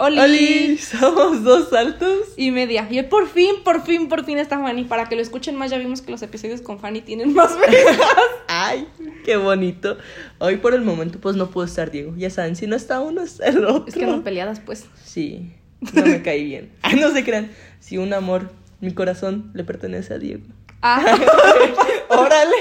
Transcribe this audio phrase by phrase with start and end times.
[0.00, 0.18] ¡Oli!
[0.20, 0.78] ¡Oli!
[0.78, 2.18] Somos dos saltos.
[2.36, 2.86] Y media.
[2.90, 4.84] Y por fin, por fin, por fin está Fanny.
[4.84, 7.98] Para que lo escuchen más, ya vimos que los episodios con Fanny tienen más vistas.
[8.46, 8.86] ¡Ay!
[9.24, 9.98] ¡Qué bonito!
[10.38, 12.14] Hoy por el momento, pues no puedo estar Diego.
[12.16, 13.86] Ya saben, si no está uno, está el otro.
[13.88, 14.84] Es que andan peleadas, pues.
[15.04, 15.52] Sí,
[15.92, 16.70] no me caí bien.
[16.82, 17.50] Ay, no se crean.
[17.80, 20.44] Si un amor, mi corazón, le pertenece a Diego.
[20.80, 21.02] Ah,
[22.08, 22.54] ¡Órale!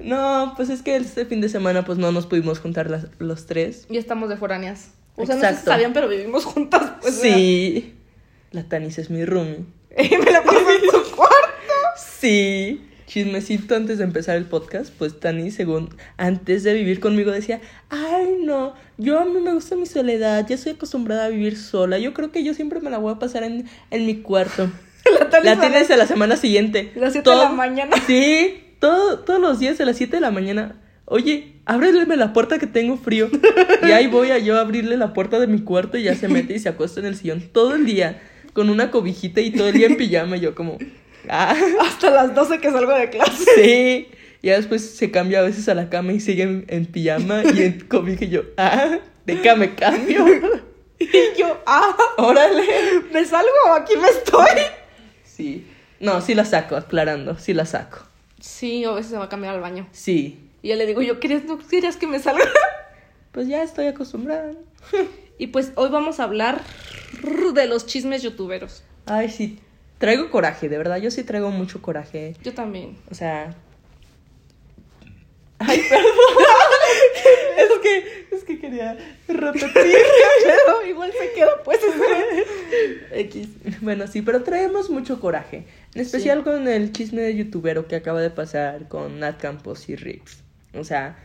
[0.00, 3.46] No, pues es que este fin de semana, pues no nos pudimos juntar las- los
[3.46, 3.86] tres.
[3.88, 4.90] y estamos de foráneas.
[5.22, 6.92] O sea, no sé si sabían, pero vivimos juntas.
[7.00, 7.94] Pues, sí.
[8.52, 9.64] La Tanis es mi roomie.
[9.96, 11.36] me la paso en su cuarto.
[11.96, 12.82] Sí.
[13.06, 18.36] Chismecito antes de empezar el podcast, pues Tani, según antes de vivir conmigo, decía, ay
[18.44, 22.14] no, yo a mí me gusta mi soledad, ya estoy acostumbrada a vivir sola, yo
[22.14, 24.70] creo que yo siempre me la voy a pasar en, en mi cuarto.
[25.32, 26.92] La, La tienes a la semana siguiente.
[26.94, 27.96] a las 7 de la mañana.
[28.06, 30.80] Sí, todo, todos los días a las 7 de la mañana.
[31.06, 33.28] Oye, ábrele la puerta que tengo frío.
[33.86, 36.28] Y ahí voy a yo a abrirle la puerta de mi cuarto y ya se
[36.28, 38.20] mete y se acuesta en el sillón todo el día
[38.52, 40.36] con una cobijita y todo el día en pijama.
[40.36, 40.78] Y yo como,
[41.28, 43.44] ah, Hasta las 12 que salgo de clase.
[43.56, 44.08] sí.
[44.42, 47.42] Y ya después se cambia a veces a la cama y sigue en, en pijama
[47.54, 48.24] y en cobija.
[48.24, 50.26] Y yo, ah, de qué me cambio.
[50.98, 52.64] Y yo, ah, Órale.
[53.12, 53.48] ¿me salgo?
[53.74, 54.48] Aquí me estoy.
[55.24, 55.66] Sí.
[56.00, 57.98] No, sí la saco, aclarando, sí la saco.
[58.40, 59.86] Sí, o a veces se va a cambiar al baño.
[59.92, 60.38] Sí.
[60.62, 62.44] Y ya le digo, yo, ¿querías, no querías que me salga?
[63.32, 64.52] Pues ya estoy acostumbrada.
[65.38, 66.60] Y pues hoy vamos a hablar
[67.54, 68.84] de los chismes youtuberos.
[69.06, 69.58] Ay, sí.
[69.96, 70.98] Traigo coraje, de verdad.
[70.98, 72.34] Yo sí traigo mucho coraje.
[72.42, 72.98] Yo también.
[73.10, 73.54] O sea.
[75.58, 76.12] Ay, perdón.
[77.56, 78.36] es que.
[78.36, 79.72] Es que quería repetir.
[79.72, 81.80] Pero igual se queda pues.
[83.12, 83.48] X.
[83.80, 85.64] Bueno, sí, pero traemos mucho coraje.
[85.94, 89.96] En especial con el chisme de youtubero que acaba de pasar con Nat Campos y
[89.96, 90.42] Rix.
[90.78, 91.18] O sea,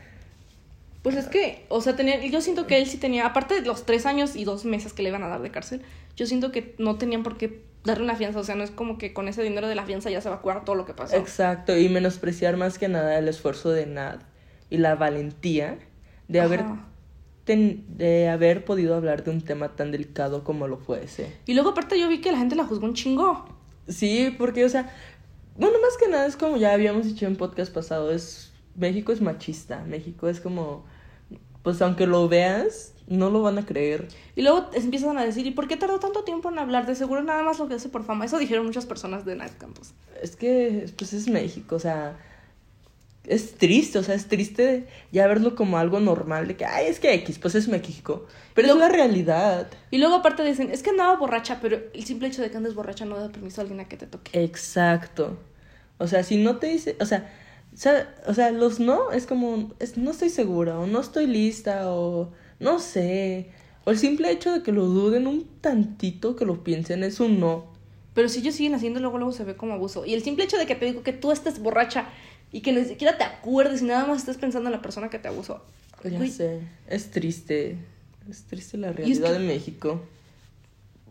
[1.03, 3.85] Pues es que, o sea, tenía, yo siento que él sí tenía, aparte de los
[3.85, 5.81] tres años y dos meses que le iban a dar de cárcel,
[6.15, 8.39] yo siento que no tenían por qué darle una fianza.
[8.39, 10.35] O sea, no es como que con ese dinero de la fianza ya se va
[10.35, 11.15] a curar todo lo que pasó.
[11.15, 11.77] exacto.
[11.77, 14.21] Y menospreciar más que nada el esfuerzo de Nat
[14.71, 15.77] y la valentía
[16.27, 16.63] de haber,
[17.43, 21.31] ten- de haber podido hablar de un tema tan delicado como lo fue ese.
[21.45, 23.45] Y luego aparte yo vi que la gente la juzgó un chingo.
[23.87, 24.91] Sí, porque, o sea,
[25.55, 29.21] bueno, más que nada es como ya habíamos dicho en podcast pasado, es México es
[29.21, 30.85] machista, México es como,
[31.63, 34.07] pues aunque lo veas, no lo van a creer.
[34.35, 36.85] Y luego empiezan a decir, ¿y por qué tardó tanto tiempo en hablar?
[36.85, 38.25] De seguro nada más lo que hace por fama.
[38.25, 39.93] Eso dijeron muchas personas de Night Campus.
[40.21, 42.17] Es que, pues es México, o sea,
[43.27, 46.99] es triste, o sea, es triste ya verlo como algo normal, de que, ay, es
[46.99, 49.67] que X, pues es México, pero es la realidad.
[49.91, 52.75] Y luego aparte dicen, es que andaba borracha, pero el simple hecho de que andes
[52.75, 54.43] borracha no da permiso a alguien a que te toque.
[54.43, 55.37] Exacto.
[55.97, 57.31] O sea, si no te dice, o sea,
[58.27, 62.31] o sea, los no es como, es, no estoy segura, o no estoy lista, o
[62.59, 63.49] no sé.
[63.83, 67.39] O el simple hecho de que lo duden un tantito, que lo piensen, es un
[67.39, 67.65] no.
[68.13, 70.05] Pero si ellos siguen haciendo, luego luego se ve como abuso.
[70.05, 72.07] Y el simple hecho de que te digo que tú estés borracha
[72.51, 75.19] y que ni siquiera te acuerdes y nada más estés pensando en la persona que
[75.19, 75.61] te abusó.
[76.03, 76.61] Ya sé.
[76.87, 77.77] Es triste.
[78.29, 80.01] Es triste la es realidad que- de México.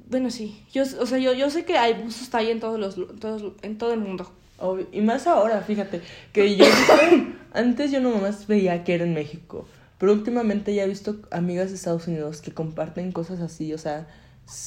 [0.09, 0.63] Bueno, sí.
[0.73, 3.53] Yo, o sea, yo, yo sé que hay abusos está ahí en todos los, todos,
[3.63, 4.31] en todo el mundo.
[4.59, 4.87] Obvio.
[4.93, 6.01] Y más ahora, fíjate,
[6.33, 6.65] que yo
[7.53, 9.67] antes yo nomás veía que era en México,
[9.99, 14.07] pero últimamente ya he visto amigas de Estados Unidos que comparten cosas así, o sea,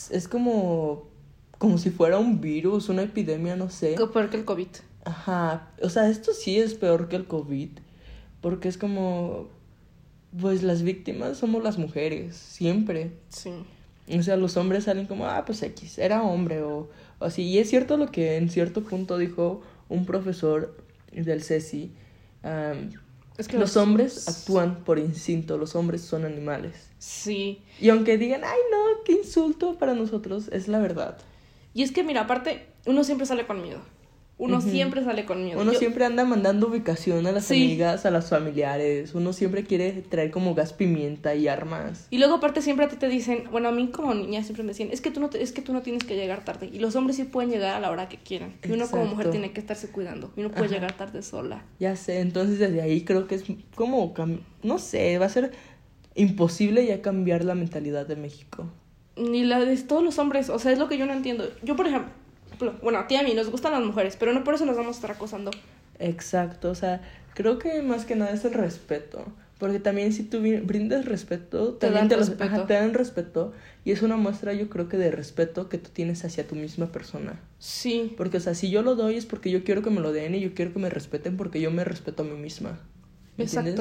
[0.09, 1.07] es, como,
[1.57, 3.95] como si fuera un virus, una epidemia, no sé.
[3.95, 4.67] Peor que el COVID.
[5.05, 7.69] Ajá, o sea, esto sí es peor que el COVID,
[8.41, 9.47] porque es como,
[10.37, 13.11] pues las víctimas somos las mujeres, siempre.
[13.29, 13.51] Sí.
[14.17, 17.43] O sea, los hombres salen como, ah, pues X, era hombre o, o así.
[17.43, 20.75] Y es cierto lo que en cierto punto dijo un profesor
[21.11, 21.91] del CECI.
[23.37, 26.89] Es que los hombres actúan por instinto, los hombres son animales.
[26.97, 27.61] Sí.
[27.79, 31.17] Y aunque digan, ay no, qué insulto para nosotros, es la verdad.
[31.73, 33.79] Y es que, mira, aparte, uno siempre sale con miedo.
[34.39, 35.59] Uno siempre sale con miedo.
[35.59, 37.55] Uno Yo- siempre anda mandando ubicación a las Sí.
[37.55, 39.15] amigas, a los familiares.
[39.15, 42.05] Uno siempre quiere traer como gas pimienta y armas.
[42.11, 44.69] Y luego aparte siempre a ti te dicen, bueno, a mí como niña siempre me
[44.69, 46.69] decían, es que tú no te- es que tú no tienes que llegar tarde.
[46.71, 48.53] Y los hombres sí pueden llegar a la hora que quieran.
[48.63, 50.31] Y uno como mujer tiene que estarse cuidando.
[50.37, 50.75] Y uno puede Ajá.
[50.75, 51.65] llegar tarde sola.
[51.79, 53.43] Ya sé, entonces desde ahí creo que es
[53.73, 54.13] como,
[54.61, 55.51] no sé, va a ser
[56.13, 58.65] imposible ya cambiar la mentalidad de México.
[59.15, 61.49] Ni la de todos los hombres, o sea, es lo que yo no entiendo.
[61.63, 62.11] Yo, por ejemplo,
[62.81, 64.75] bueno, a ti y a mí nos gustan las mujeres, pero no por eso nos
[64.77, 65.51] vamos a estar acosando.
[65.99, 67.01] Exacto, o sea,
[67.33, 69.25] creo que más que nada es el respeto.
[69.57, 72.53] Porque también si tú brindas respeto, Te también dan te, los- respeto.
[72.55, 73.53] ajá, te dan respeto.
[73.85, 76.91] Y es una muestra, yo creo que de respeto que tú tienes hacia tu misma
[76.91, 77.39] persona.
[77.57, 78.13] Sí.
[78.17, 80.35] Porque, o sea, si yo lo doy es porque yo quiero que me lo den
[80.35, 82.77] y yo quiero que me respeten porque yo me respeto a mí misma.
[83.35, 83.79] ¿Me entiendes?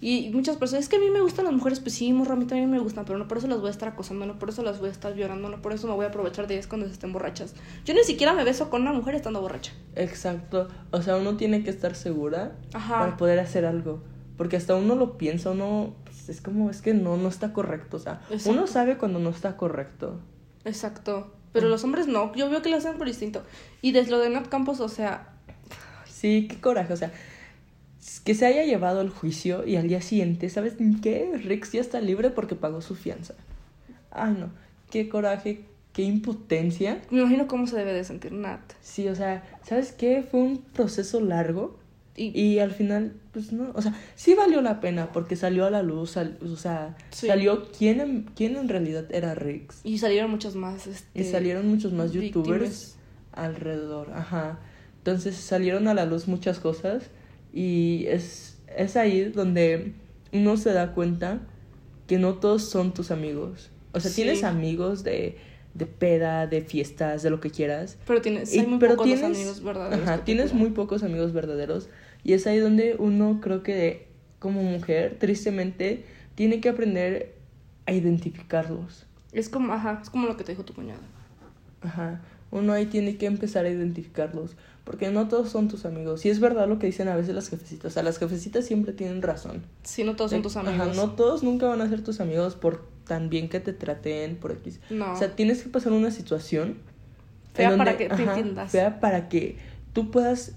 [0.00, 2.36] Y muchas personas, es que a mí me gustan las mujeres, pues sí, morro, a
[2.36, 4.48] mí también me gustan, pero no por eso las voy a estar acosando, no por
[4.48, 6.66] eso las voy a estar violando, no por eso me voy a aprovechar de ellas
[6.66, 7.54] cuando estén borrachas.
[7.84, 9.72] Yo ni siquiera me beso con una mujer estando borracha.
[9.96, 10.68] Exacto.
[10.90, 12.98] O sea, uno tiene que estar segura Ajá.
[13.00, 14.02] para poder hacer algo.
[14.38, 17.98] Porque hasta uno lo piensa, uno pues, es como, es que no, no está correcto.
[17.98, 18.50] O sea, Exacto.
[18.50, 20.18] uno sabe cuando no está correcto.
[20.64, 21.30] Exacto.
[21.52, 23.42] Pero los hombres no, yo veo que lo hacen por instinto.
[23.82, 25.30] Y desde lo de Nat Campos, o sea,
[26.20, 26.92] Sí, qué coraje.
[26.92, 27.12] O sea,
[28.24, 31.32] que se haya llevado el juicio y al día siguiente, ¿sabes qué?
[31.44, 33.34] Rex ya está libre porque pagó su fianza.
[34.10, 34.50] Ay, no.
[34.90, 37.00] Qué coraje, qué impotencia.
[37.10, 38.60] me imagino cómo se debe de sentir Nat.
[38.80, 40.22] Sí, o sea, ¿sabes qué?
[40.28, 41.78] Fue un proceso largo
[42.16, 45.70] Y, y al final, pues no, o sea, sí valió la pena porque salió a
[45.70, 47.28] la luz, sal- o sea, Sí.
[47.28, 49.80] salió quién en, quién en realidad era Rix.
[49.84, 50.86] y salieron muchas más.
[50.86, 52.96] Este, Y salieron muchos más youtubers víctimas.
[53.32, 54.58] alrededor, ajá.
[54.98, 57.04] Entonces salieron a la luz muchas cosas
[57.52, 59.92] y es, es ahí donde
[60.32, 61.40] uno se da cuenta
[62.06, 63.70] que no todos son tus amigos.
[63.92, 64.22] O sea, Sí.
[64.22, 65.36] tienes amigos de,
[65.74, 67.98] de peda, de fiestas, de lo que quieras.
[68.06, 70.02] Pero tienes, Y- hay muy pero pocos tienes- amigos verdaderos.
[70.08, 71.88] Ajá, tienes muy pocos amigos verdaderos
[72.24, 74.08] y es ahí donde uno creo que
[74.38, 76.04] como mujer, tristemente,
[76.34, 77.34] tiene que aprender
[77.86, 79.06] a identificarlos.
[79.32, 81.00] Es como, ajá, es como lo que te dijo tu cuñada.
[81.82, 82.20] Ajá,
[82.50, 86.24] uno ahí tiene que empezar a identificarlos, porque no todos son tus amigos.
[86.24, 88.92] Y es verdad lo que dicen a veces las jefecitas, o sea, las jefecitas siempre
[88.92, 89.62] tienen razón.
[89.82, 90.80] Sí, no todos son tus amigos.
[90.80, 94.36] Ajá, no todos nunca van a ser tus amigos por tan bien que te traten,
[94.36, 94.80] por X.
[94.90, 95.12] No.
[95.12, 96.78] O sea, tienes que pasar una situación
[97.54, 98.72] Fea para que te ajá, entiendas.
[98.72, 99.58] Fea para que
[99.92, 100.52] tú puedas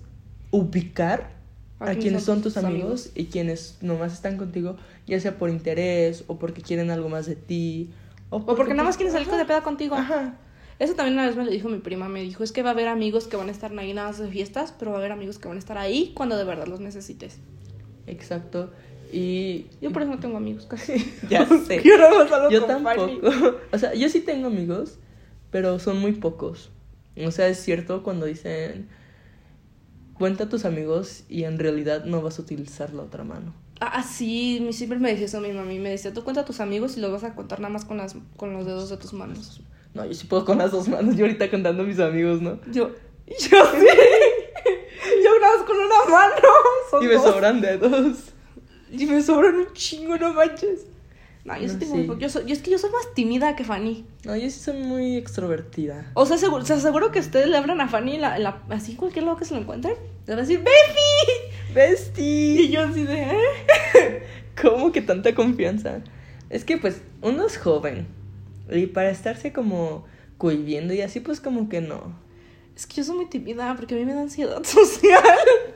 [0.51, 1.33] ubicar
[1.79, 6.23] ¿A quienes son tus tus amigos, y quienes nomás están contigo, ya sea por interés
[6.27, 7.91] o porque quieren algo más de ti.
[8.29, 9.95] O O porque nada más quieres salir de peda contigo.
[9.95, 10.37] Ajá.
[10.79, 12.09] Eso también una vez me lo dijo mi prima.
[12.09, 14.19] Me dijo, es que va a haber amigos que van a estar ahí nada más
[14.19, 16.67] de fiestas, pero va a haber amigos que van a estar ahí cuando de verdad
[16.67, 17.37] los necesites.
[18.07, 18.71] Exacto.
[19.11, 20.93] Y Yo por eso no tengo amigos casi.
[21.29, 21.81] ya sé.
[21.83, 21.97] Yo
[22.27, 23.21] salgo Yo tampoco.
[23.71, 24.97] O sea, yo sí tengo amigos,
[25.51, 26.69] pero son muy pocos.
[27.23, 28.87] O sea, es cierto cuando dicen
[30.15, 33.53] cuenta a tus amigos y en realidad no vas a utilizar la otra mano.
[33.79, 35.79] Ah, sí, mi- siempre me decía eso mi mami.
[35.79, 37.97] Me decía, tú cuenta a tus amigos y los vas a contar nada más con,
[37.97, 39.61] las, con los dedos de tus manos.
[39.94, 41.16] No, yo sí puedo con las dos manos.
[41.16, 42.60] Yo ahorita contando a mis amigos, ¿no?
[42.72, 42.90] Yo,
[43.28, 43.51] yo sí.
[45.24, 46.36] yo nada con una mano.
[46.90, 47.24] Son Y me dos.
[47.24, 48.18] sobran dedos.
[48.92, 50.86] Y me sobran un chingo, no manches.
[51.45, 51.98] No, yo sí No, tengo sí.
[52.00, 54.06] muy po- yo, soy, yo es que yo soy más tímida que Fanny.
[54.24, 56.10] No, yo sí soy muy extrovertida.
[56.13, 58.44] O sea, seguro, o sea, seguro que ustedes le hablan a Fanny en la, en
[58.44, 59.95] la- así cualquier lado que se lo encuentren.
[60.25, 61.74] Le va a decir, ¡Befi!
[61.74, 62.62] ¡Bestie!
[62.62, 64.24] Y yo así de, ¿eh?
[64.62, 66.01] ¿Cómo que tanta confianza?
[66.50, 68.07] Es que pues uno es joven.
[68.71, 70.06] Y para estarse como
[70.38, 72.21] cohibiendo y así pues como que no.
[72.75, 75.21] Es que yo soy muy tímida porque a mí me da ansiedad social.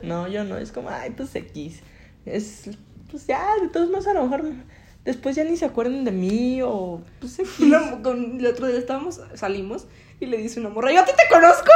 [0.03, 0.57] No, yo no.
[0.57, 1.81] Es como, ay, pues X.
[2.25, 2.69] Es,
[3.11, 4.51] pues ya, de todos modos a lo mejor
[5.05, 7.49] después ya ni se acuerden de mí o pues X.
[8.03, 9.85] Con- el otro día estábamos, salimos
[10.19, 11.71] y le dice una morra, yo a ti te conozco.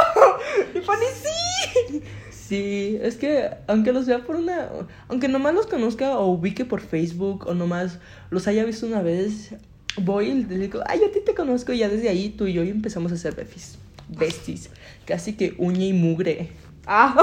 [0.74, 2.02] Y Fanny, sí.
[2.30, 4.68] Sí, es que aunque los vea por una...
[5.08, 7.98] Aunque nomás los conozca o ubique por Facebook o nomás
[8.30, 9.54] los haya visto una vez,
[9.96, 12.52] voy y le digo, ay, a ti te conozco y ya desde ahí tú y
[12.54, 13.78] yo empezamos a ser befis.
[14.08, 14.70] Besties.
[15.06, 16.50] Casi que uña y mugre.
[16.86, 17.14] Ah,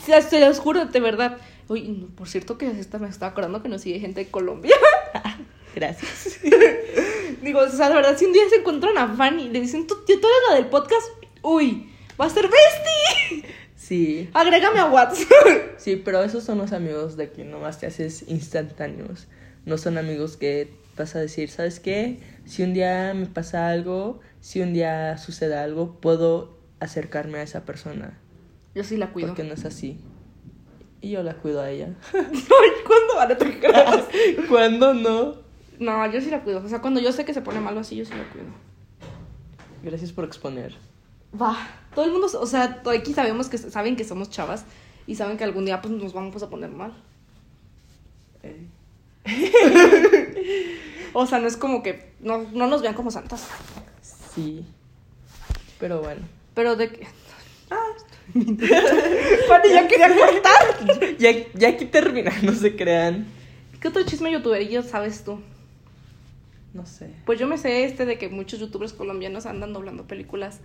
[0.06, 1.38] se- los juro, de verdad.
[1.68, 4.74] No, por cierto que esta me estaba acordando que nos sigue gente de Colombia.
[5.74, 6.38] Gracias.
[7.42, 9.86] Digo, o sea, de verdad, si un día se encuentran a Fanny y le dicen,
[9.86, 11.06] tú, tú eres la del podcast,
[11.42, 11.88] uy,
[12.20, 13.44] va a ser bestie.
[13.76, 14.28] Sí.
[14.32, 15.28] Agrégame a WhatsApp.
[15.76, 19.28] Sí, pero esos son los amigos de que nomás te haces instantáneos.
[19.66, 22.20] No son amigos que vas a decir, ¿sabes qué?
[22.44, 27.64] Si un día me pasa algo, si un día sucede algo, puedo acercarme a esa
[27.64, 28.18] persona.
[28.74, 29.28] Yo sí la cuido.
[29.28, 29.98] Porque no es así.
[31.00, 31.94] Y yo la cuido a ella.
[32.12, 34.08] ¿cuándo van a tocar?
[34.48, 35.36] ¿Cuándo no?
[35.78, 36.62] No, yo sí la cuido.
[36.64, 38.48] O sea, cuando yo sé que se pone malo así, yo sí la cuido.
[39.82, 40.74] Gracias por exponer.
[41.40, 41.56] Va.
[41.94, 44.64] Todo el mundo, o sea, aquí sabemos que saben que somos chavas
[45.06, 46.92] y saben que algún día pues nos vamos a poner mal.
[48.42, 48.66] Eh,
[51.12, 53.46] O sea, no es como que no, no nos vean como santas.
[54.34, 54.64] sí.
[55.80, 56.22] Pero bueno.
[56.54, 57.06] Pero de que.
[57.70, 57.76] Ah,
[58.34, 61.16] Fanny ya quería cortar.
[61.18, 63.26] Ya, ya aquí termina, no se crean.
[63.80, 65.40] ¿Qué otro chisme youtuberillo sabes tú?
[66.74, 67.10] No sé.
[67.24, 70.58] Pues yo me sé este de que muchos youtubers colombianos andan doblando películas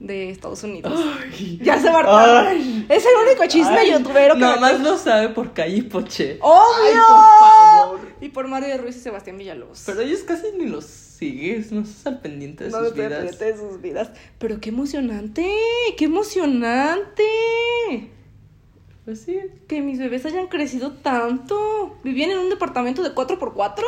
[0.00, 0.92] de Estados Unidos.
[1.60, 2.48] Ya se va.
[2.50, 2.86] Ay.
[2.88, 4.90] Es el único chisme Ay, youtubero que Nomás tengo.
[4.90, 6.38] lo sabe por calle y poche.
[6.40, 6.62] ¡Obvio!
[6.84, 6.94] Ay,
[7.40, 7.57] por
[7.96, 8.12] favor.
[8.20, 9.82] Y por Mario de Ruiz y Sebastián Villalobos.
[9.86, 13.12] Pero ellos casi ni los sigues, no estás al pendiente de no sus vidas.
[13.12, 14.10] pendiente de sus vidas.
[14.38, 15.50] Pero qué emocionante,
[15.96, 17.24] qué emocionante.
[19.04, 19.38] Pues sí.
[19.66, 21.98] Que mis bebés hayan crecido tanto.
[22.04, 23.82] Vivían en un departamento de 4x4.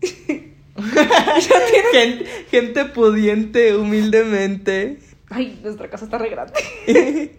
[1.92, 4.98] gente, gente pudiente, humildemente.
[5.30, 6.54] Ay, nuestra casa está re grande.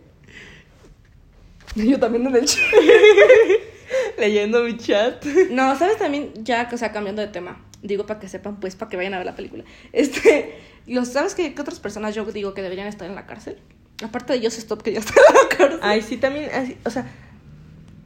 [1.76, 2.46] Yo también en el.
[4.18, 5.26] Leyendo mi chat.
[5.52, 6.32] No, ¿sabes también?
[6.44, 7.64] Ya, o sea, cambiando de tema.
[7.82, 9.64] Digo para que sepan, pues, para que vayan a ver la película.
[9.94, 10.56] Este,
[10.88, 13.58] los, ¿sabes qué, qué otras personas yo digo que deberían estar en la cárcel?
[14.04, 15.80] Aparte de Joseph Stop, que ya está en la cárcel.
[15.82, 17.10] Ay, sí, también, así, o sea,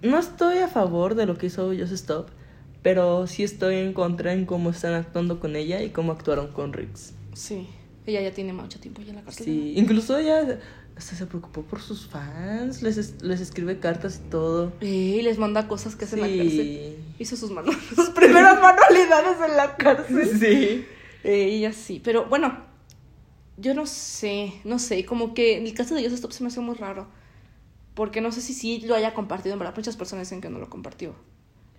[0.01, 2.29] no estoy a favor de lo que hizo Joseph Stop,
[2.81, 6.73] pero sí estoy en contra en cómo están actuando con ella y cómo actuaron con
[6.73, 7.13] Riggs.
[7.33, 7.67] Sí,
[8.05, 9.45] ella ya tiene mucho tiempo ya en la cárcel.
[9.45, 10.59] Sí, incluso ella
[10.95, 14.73] hasta se preocupó por sus fans, les, es- les escribe cartas y todo.
[14.81, 16.65] Y les manda cosas que hace en la cárcel.
[16.65, 16.95] Sí.
[17.19, 20.39] Hizo sus manos, sus primeras manualidades en la cárcel.
[20.39, 20.85] Sí.
[21.23, 22.57] Eh, ella sí, pero bueno,
[23.57, 26.47] yo no sé, no sé, como que en el caso de Joseph Stop se me
[26.49, 27.07] hace muy raro.
[27.95, 30.57] Porque no sé si sí lo haya compartido, en verdad muchas personas dicen que no
[30.57, 31.13] lo compartió.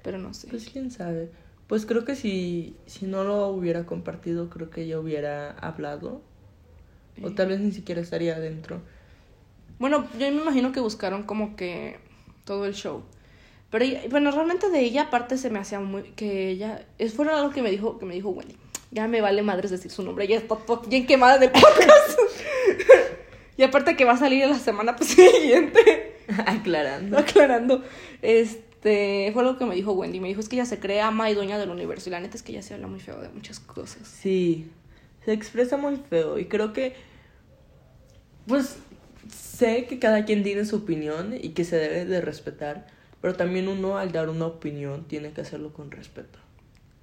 [0.05, 0.47] Pero no sé.
[0.49, 1.31] Pues quién sabe.
[1.67, 6.23] Pues creo que si, si no lo hubiera compartido, creo que ella hubiera hablado.
[7.23, 8.81] O tal vez ni siquiera estaría adentro.
[9.79, 11.99] Bueno, yo me imagino que buscaron como que
[12.45, 13.03] todo el show.
[13.71, 17.29] Pero ella- bueno, realmente de ella aparte se me hacía muy que ella es fue
[17.29, 18.57] algo que me dijo que me dijo Wendy.
[18.93, 22.19] Ya me vale madres decir su nombre, ya está bien quemada del podcast.
[23.57, 26.17] y aparte que va a salir la semana pues, siguiente.
[26.47, 27.19] Aclarando.
[27.19, 27.83] aclarando.
[28.23, 31.29] Este, fue algo que me dijo Wendy, me dijo es que ella se cree ama
[31.31, 33.29] y dueña del universo y la neta es que ella se habla muy feo de
[33.31, 34.07] muchas cosas.
[34.07, 34.71] Sí,
[35.25, 36.95] se expresa muy feo y creo que,
[38.47, 38.77] pues,
[39.31, 42.87] sé que cada quien tiene su opinión y que se debe de respetar,
[43.21, 46.39] pero también uno al dar una opinión tiene que hacerlo con respeto.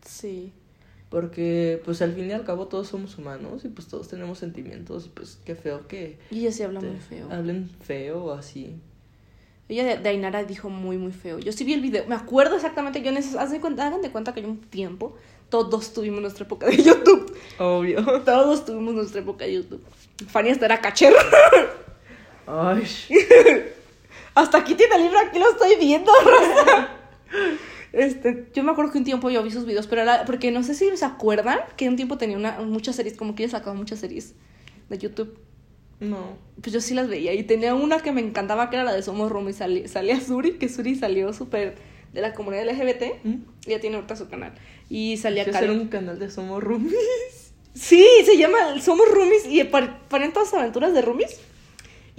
[0.06, 0.52] Sí.
[1.10, 5.08] Porque, pues, al fin y al cabo todos somos humanos y pues todos tenemos sentimientos
[5.08, 7.28] y pues qué feo que Y ella se habla muy feo.
[7.30, 8.76] hablen feo o así.
[9.68, 11.40] Ella de, de Ainara dijo muy, muy feo.
[11.40, 12.06] Yo sí vi el video.
[12.08, 13.02] Me acuerdo exactamente.
[13.02, 15.16] Yo en haz de cuenta, hagan de cuenta que hay un tiempo.
[15.50, 17.36] Todos tuvimos nuestra época de YouTube.
[17.60, 18.22] Obvio.
[18.24, 19.84] Todos tuvimos nuestra época de YouTube.
[20.28, 21.18] Fanny hasta era cachero.
[22.54, 22.84] Ay,
[24.36, 26.90] hasta aquí tiene el libro, aquí lo estoy viendo, Rosa.
[27.94, 30.26] Este, yo me acuerdo que un tiempo yo vi sus videos, pero era.
[30.26, 33.44] Porque no sé si se acuerdan que un tiempo tenía una, muchas series, como que
[33.44, 34.34] ella sacaba muchas series
[34.90, 35.38] de YouTube.
[36.00, 36.38] no.
[36.62, 39.02] Pues yo sí las veía y tenía una que me encantaba que era la de
[39.02, 39.52] Somos Rumi.
[39.54, 41.76] Salía, salía Suri, que Suri salió súper
[42.14, 43.24] de la comunidad LGBT.
[43.24, 43.36] ¿Mm?
[43.66, 44.54] Ella tiene ahorita su canal.
[44.90, 45.72] Y salía hacer Karen.
[45.72, 46.94] un canal de Somos Roomies.
[47.74, 51.40] Sí, se llama Somos Roomies y par- paren todas las aventuras de Roomies.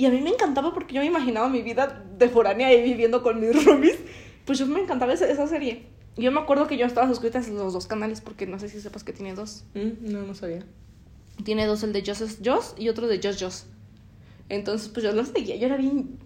[0.02, 3.22] Y a mí me encantaba porque yo me imaginaba mi vida de foránea ahí viviendo
[3.22, 3.98] con mis roomies.
[4.44, 5.84] Pues yo me encantaba esa, esa serie.
[6.16, 8.80] Yo me acuerdo que yo estaba suscrita a los dos canales porque no sé si
[8.80, 9.62] sepas que tiene dos.
[9.74, 10.64] Mm, No, no sabía.
[11.44, 13.66] Tiene dos, el de Joss Joss y otro de Joss Joss.
[14.48, 15.54] Entonces, pues yo los seguía.
[15.54, 16.18] Yo era bien.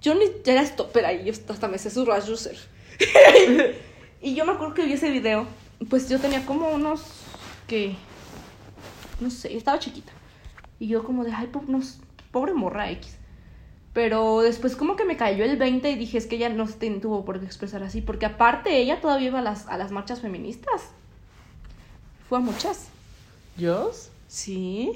[0.00, 1.24] Yo ni ya era stopper ahí.
[1.24, 2.56] Yo hasta me sé su Rush User.
[4.22, 5.46] y yo me acuerdo que vi ese video.
[5.90, 7.02] Pues yo tenía como unos.
[7.66, 7.96] que.
[9.20, 10.12] No sé, estaba chiquita.
[10.78, 11.80] Y yo, como de, ay, po- no,
[12.30, 13.16] pobre morra X.
[13.94, 16.90] Pero después, como que me cayó el 20 y dije, es que ella no se
[17.00, 18.02] tuvo por qué expresar así.
[18.02, 20.82] Porque aparte, ella todavía iba a las, a las marchas feministas.
[22.28, 22.88] Fue a muchas.
[23.58, 24.10] ¿Jos?
[24.26, 24.92] Sí.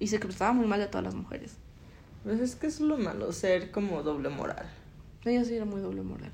[0.00, 1.56] Y se expresaba muy mal de todas las mujeres.
[2.24, 4.66] Pues es que es lo malo, ser como doble moral.
[5.26, 6.32] Ella sí era muy doble moral.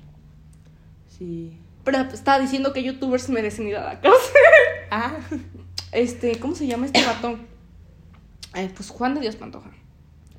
[1.09, 1.59] Sí.
[1.83, 4.35] Pero estaba diciendo que youtubers merecen ir a la cárcel.
[4.89, 5.17] Ah.
[5.91, 7.39] Este, ¿cómo se llama este vato?
[8.53, 9.71] Eh, pues Juan de Dios Pantoja.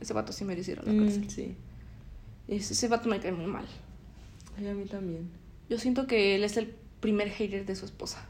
[0.00, 1.25] Ese vato sí merece ir a la cárcel.
[1.25, 1.56] Mm, sí.
[2.49, 3.67] Ese, ese vato me cae muy mal.
[4.59, 5.29] Ay, a mí también.
[5.69, 8.25] Yo siento que él es el primer hater de su esposa.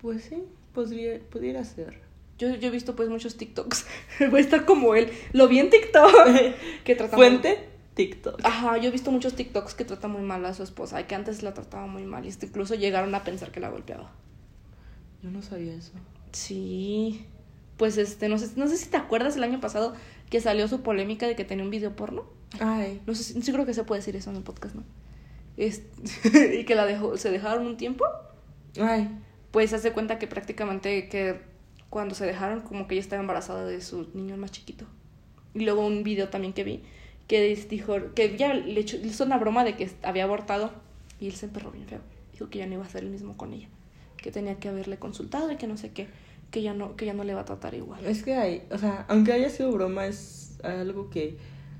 [0.00, 0.42] Pues sí,
[0.74, 1.98] podría, pudiera ser.
[2.38, 3.86] Yo, yo he visto pues muchos TikToks.
[4.30, 5.10] Voy a estar como él.
[5.32, 6.10] Lo vi en TikTok.
[6.84, 8.40] que trata muy- Fuente, TikTok.
[8.44, 11.14] Ajá, yo he visto muchos TikToks que tratan muy mal a su esposa y que
[11.14, 14.10] antes la trataba muy mal y incluso llegaron a pensar que la golpeaba.
[15.22, 15.92] Yo no sabía eso.
[16.32, 17.26] Sí.
[17.76, 19.94] Pues este, no sé, no sé si te acuerdas el año pasado
[20.30, 22.24] que salió su polémica de que tenía un video porno.
[22.60, 23.00] Ay.
[23.06, 24.84] No sé, si- sí creo que se puede decir eso en el podcast, ¿no?
[25.56, 25.82] Es-
[26.54, 28.04] y que la dejó, se dejaron un tiempo.
[28.80, 29.10] Ay.
[29.50, 31.40] Pues hace cuenta que prácticamente que
[31.90, 34.86] cuando se dejaron, como que ella estaba embarazada de su niño más chiquito.
[35.54, 36.82] Y luego un video también que vi
[37.26, 40.72] que dijo que ya le hizo una broma de que había abortado
[41.20, 42.00] y él se emperró bien feo.
[42.32, 43.68] Dijo que ya no iba a hacer el mismo con ella,
[44.16, 46.08] que tenía que haberle consultado y que no sé qué,
[46.50, 48.04] que ya no que ya no le va a tratar igual.
[48.04, 51.36] Es que hay, o sea, aunque haya sido broma, es algo que,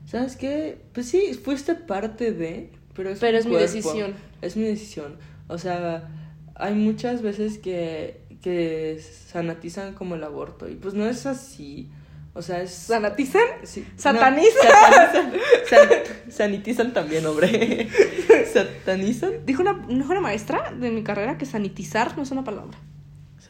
[0.06, 0.78] ¿sabes qué?
[0.92, 4.14] Pues sí, fuiste parte de, pero es, Pero es mi decisión.
[4.42, 5.16] Es mi decisión.
[5.48, 6.08] O sea,
[6.54, 11.90] hay muchas veces que, que sanatizan como el aborto y pues no es así.
[12.32, 12.70] O sea, es...
[12.70, 13.42] ¿Sanatizan?
[13.64, 13.84] Sí.
[13.96, 14.54] ¿Satanizan?
[14.54, 15.32] No, satanizan.
[15.68, 17.88] San- sanitizan también, hombre.
[18.52, 19.44] ¿Satanizan?
[19.44, 22.78] Dijo una, dijo una maestra de mi carrera que sanitizar no es una palabra.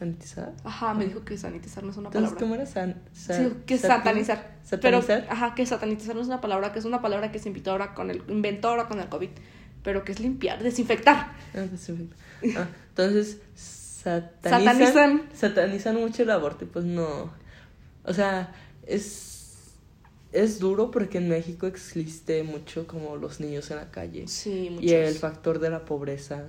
[0.00, 0.52] ¿Sanitizar?
[0.64, 2.40] Ajá, me dijo que sanitizar no es una Entonces, palabra.
[2.40, 2.64] ¿cómo era?
[2.66, 4.56] San, Sí, san- que satin- satanizar.
[4.64, 5.20] ¿Satanizar?
[5.20, 7.70] Pero, ajá, que satanizar no es una palabra, que es una palabra que se inventó
[7.72, 9.28] ahora con el, inventó ahora con el COVID.
[9.84, 11.32] Pero que es limpiar, desinfectar.
[11.54, 12.16] Ah, desinfecta.
[12.56, 14.42] Ah, entonces, satanizan,
[14.78, 15.22] Satanizan.
[15.34, 16.64] satanizan mucho el aborto.
[16.64, 17.30] y Pues no.
[18.04, 18.54] O sea,
[18.86, 19.68] es,
[20.32, 24.26] es duro porque en México existe mucho como los niños en la calle.
[24.28, 24.84] Sí, muchos.
[24.90, 26.44] Y el factor de la pobreza.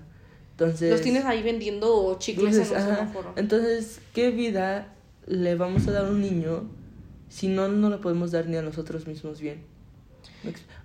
[0.62, 0.92] Entonces.
[0.92, 3.34] Los tienes ahí vendiendo chicles dices, en un semáforo.
[3.36, 4.94] Entonces, ¿qué vida
[5.26, 6.70] le vamos a dar a un niño
[7.30, 9.64] si no no le podemos dar ni a nosotros mismos bien?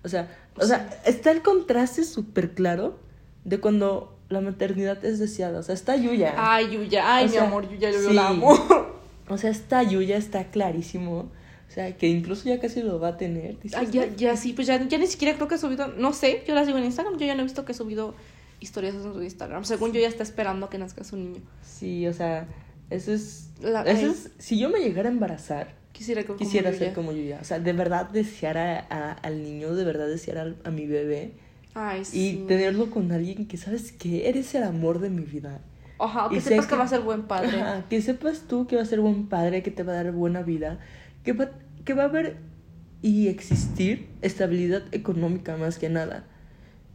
[0.02, 2.99] O sea, o sea, está el contraste súper claro
[3.45, 5.59] de cuando la maternidad es deseada.
[5.59, 6.35] O sea, está Yuya.
[6.37, 8.14] Ay, Yuya, ay, O mi sea, amor, Yuya, yo sí.
[8.14, 8.56] la amo.
[9.28, 11.33] O sea, está Yuya, está clarísimo.
[11.68, 13.59] O sea, que incluso ya casi lo va a tener.
[13.61, 16.12] dices, Ay, ya, ya sí, pues ya, ya ni siquiera creo que ha subido, no
[16.12, 18.14] sé, yo la sigo en Instagram, yo ya no he visto que ha subido
[18.61, 19.65] historias en su Instagram.
[19.65, 21.41] Según yo ya está esperando a que nazca su niño.
[21.63, 22.49] Sí, o sea,
[22.91, 23.51] eso es...
[23.61, 27.13] La- eso es si yo me llegara a embarazar, Quisiera que Quisiera como ser como
[27.13, 27.39] Yuya.
[27.41, 31.33] O sea, de verdad desear a, a- al niño, de verdad desear a, mi bebé.
[31.73, 32.45] Ay, Y sí.
[32.47, 35.61] tenerlo con alguien que sabes que eres el amor de mi vida.
[35.99, 36.71] Ajá, que y sepas que...
[36.73, 37.61] que- va a ser buen padre.
[37.63, 40.13] Ajá, que sepas tú que va a ser buen padre, que te va a dar
[40.13, 40.81] buena vida,
[41.25, 41.49] que va,
[41.87, 42.37] que va a haber
[43.01, 46.25] y existir estabilidad económica más que nada.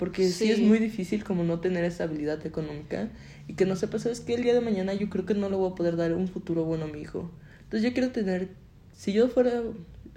[0.02, 0.46] Porque sí.
[0.46, 0.52] Sí.
[0.52, 3.12] es muy difícil como no tener estabilidad económica
[3.48, 5.56] y que no sepas, sabes que el día de mañana yo creo que no le
[5.56, 7.30] voy a poder dar un futuro bueno a mi hijo.
[7.66, 8.50] Entonces yo quiero tener,
[8.94, 9.62] si yo fuera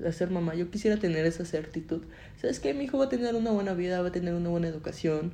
[0.03, 2.01] a ser mamá, yo quisiera tener esa certitud.
[2.41, 4.69] ¿Sabes que Mi hijo va a tener una buena vida, va a tener una buena
[4.69, 5.33] educación,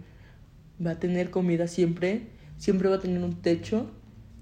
[0.85, 2.23] va a tener comida siempre,
[2.59, 3.89] siempre va a tener un techo.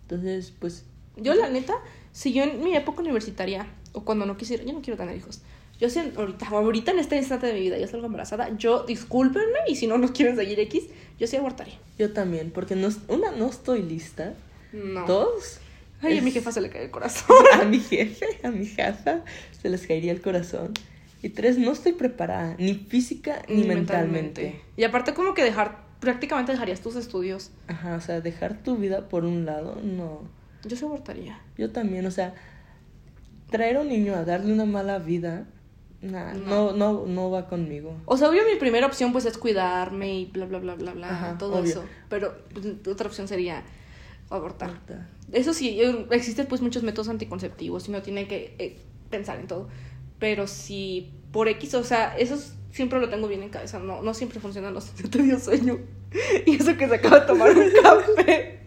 [0.04, 0.86] Entonces, pues
[1.18, 1.74] Yo, la neta,
[2.12, 5.42] si yo en mi época universitaria, o cuando no quisiera, yo no quiero tener hijos.
[5.80, 8.82] Yo si en- ahorita, ahorita en este instante de mi vida yo salgo embarazada, yo
[8.84, 10.84] discúlpenme y si no nos quieren seguir X,
[11.18, 11.78] yo sí abortaría.
[11.98, 14.34] yo también, porque no, una, no estoy lista.
[14.72, 15.06] No.
[15.06, 15.60] Dos,
[16.00, 17.36] Ay, a mi jefa se le cae el corazón.
[17.60, 19.22] a mi jefe, a mi jefa,
[19.60, 20.72] se les caería el corazón.
[21.22, 24.60] Y tres, no estoy preparada, ni física ni, mentalmente.
[24.76, 27.50] Y aparte como que dejar, prácticamente dejarías tus estudios.
[27.66, 30.22] Ajá, o sea, dejar tu vida por un lado, no.
[30.64, 31.40] Yo sí abortaría.
[31.56, 32.34] Yo también, o sea,
[33.50, 35.46] traer a un niño a darle una mala vida,
[36.02, 37.96] nah, no, no, no va conmigo.
[38.06, 41.10] O sea, obvio mi primera opción pues es cuidarme y bla, bla, bla, bla, bla,
[41.10, 41.70] Ajá, todo obvio.
[41.70, 41.84] eso.
[42.08, 43.62] Pero pues, otra opción sería
[44.30, 44.70] abortar.
[45.32, 45.80] Eso sí,
[46.10, 48.76] existen pues muchos métodos anticonceptivos y no tiene que eh,
[49.10, 49.68] pensar en todo.
[50.18, 53.78] Pero si por X, o sea, eso es- siempre lo tengo bien en cabeza.
[53.78, 55.78] No, no siempre funcionan los te dio sueño.
[56.46, 58.60] Y eso que se acaba de tomar un café.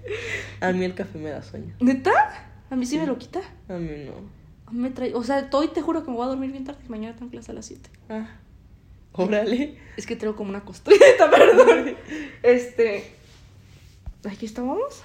[0.60, 1.74] A mí el café me da sueño.
[1.80, 2.12] ¿Neta?
[2.70, 3.42] A mí sí, me lo quita.
[3.68, 4.41] A mí no.
[4.72, 6.80] Me trae, o sea, hoy te juro que me voy a dormir bien tarde.
[6.88, 7.90] Mañana tengo clase a las 7.
[8.10, 8.28] Ah,
[9.14, 9.78] órale.
[9.98, 11.96] Es que traigo como una costrita, perdón.
[12.44, 13.14] Este.
[14.30, 15.04] ¿Aquí estábamos?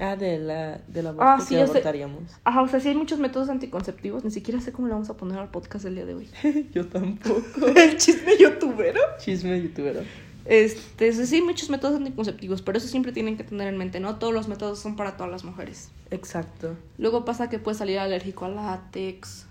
[0.00, 1.62] Ah, de la, de la Ah, sí, que sé.
[1.70, 2.24] abortaríamos.
[2.42, 4.24] Ajá, o sea, sí hay muchos métodos anticonceptivos.
[4.24, 6.28] Ni siquiera sé cómo le vamos a poner al podcast del día de hoy.
[6.74, 7.66] Yo tampoco.
[7.76, 9.00] El chisme youtubero.
[9.18, 10.04] Chisme youtuber.
[10.44, 14.16] Este, sí, muchos métodos anticonceptivos, pero eso siempre tienen que tener en mente, ¿no?
[14.16, 15.90] Todos los métodos son para todas las mujeres.
[16.10, 16.76] Exacto.
[16.98, 19.46] Luego pasa que puede salir alérgico al látex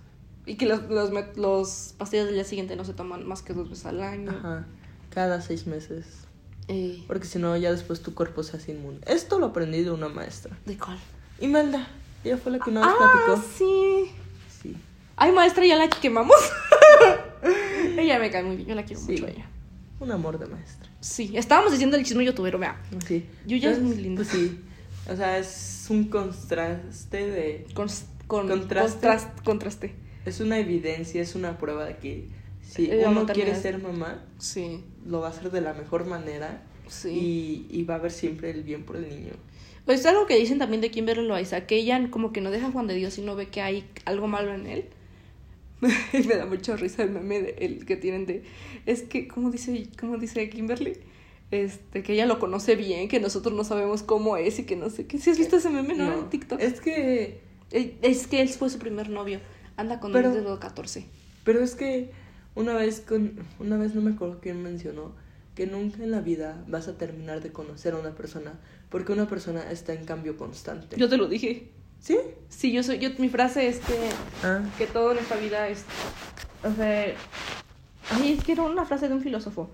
[0.45, 3.69] y que los, los, los pastillas del día siguiente no se toman más que dos
[3.69, 4.31] veces al año.
[4.31, 4.65] Ajá.
[5.11, 6.05] Cada seis meses.
[6.67, 8.99] Eh, Porque si no, ya después tu cuerpo se hace inmune.
[9.05, 10.57] Esto lo aprendí de una maestra.
[10.65, 10.97] ¿De cuál?
[11.39, 11.87] Imelda.
[12.23, 13.47] Ella fue la que una vez ah, platicó.
[13.57, 14.11] sí.
[14.61, 14.77] Sí.
[15.15, 16.35] Ay, maestra, ya la quemamos.
[17.97, 19.13] ella me cae muy bien, yo la quiero Sí.
[19.13, 19.45] mucho a ella.
[20.01, 20.89] Un amor de maestra.
[20.99, 22.81] Sí, estábamos diciendo el chisme youtubero, vea.
[23.07, 23.25] Sí.
[23.45, 24.17] Yuya es muy linda.
[24.23, 24.59] Pues sí.
[25.09, 27.65] O sea, es un contraste de.
[27.73, 27.87] Con,
[28.27, 29.07] con Contraste.
[29.07, 29.95] contrast- contraste.
[30.25, 32.27] Es una evidencia, es una prueba de que
[32.61, 36.61] si La uno quiere ser mamá, Sí, lo va a hacer de la mejor manera.
[36.87, 37.09] sí.
[37.09, 39.33] Y, y va a ver siempre el bien por el niño.
[39.85, 42.67] Pues es algo que dicen también de Kimberly Loaiza, que ella como que no deja
[42.67, 44.85] a Juan de Dios y no ve que hay algo malo en él.
[46.13, 48.43] Y me da mucha risa el meme de, el que tienen de...
[48.85, 50.97] Es que, ¿cómo dice, cómo dice Kimberly?
[51.51, 54.89] Este, que ella lo conoce bien, que nosotros no sabemos cómo es y que no
[54.89, 55.19] sé qué.
[55.19, 56.13] ¿Sí has visto ese meme, no?
[56.13, 56.61] En TikTok.
[56.61, 57.41] Es que.
[57.71, 59.41] Eh, Es que él fue su primer novio.
[59.75, 61.05] Anda con él desde los 14.
[61.43, 62.11] Pero es que
[62.55, 63.33] una vez con.
[63.59, 65.13] Una vez no me acuerdo quién mencionó
[65.53, 68.57] que nunca en la vida vas a terminar de conocer a una persona.
[68.89, 70.95] Porque una persona está en cambio constante.
[70.95, 71.69] Yo te lo dije.
[72.01, 72.17] ¿Sí?
[72.49, 72.99] Sí, yo soy...
[72.99, 74.09] Yo, mi frase es que...
[74.43, 74.61] Ah.
[74.77, 75.85] que todo en esta vida es.
[76.63, 77.13] O sea.
[78.09, 79.69] Ay, es que era una frase de un filósofo.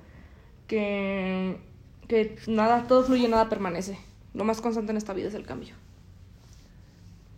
[0.67, 1.57] Que.
[2.07, 3.97] Que nada, todo fluye, nada permanece.
[4.33, 5.73] Lo más constante en esta vida es el cambio.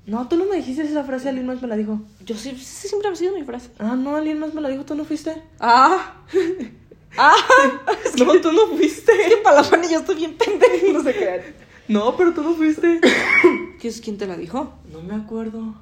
[0.06, 2.02] No, tú no me dijiste esa frase, alguien más me la dijo.
[2.26, 3.70] Yo sí, sí, siempre ha sido mi frase.
[3.78, 5.42] Ah, no, alguien más me la dijo, tú no fuiste.
[5.60, 6.16] Ah.
[7.18, 7.34] Ah.
[8.20, 9.12] No, tú no fuiste.
[9.12, 10.94] Es que para la Fanny yo estoy bien pendeja.
[10.94, 11.54] No sé qué.
[11.88, 13.02] No, pero tú no fuiste.
[13.80, 14.74] ¿Qué es quién te la dijo?
[14.92, 15.74] No me acuerdo.